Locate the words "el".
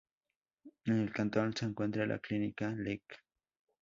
0.97-1.11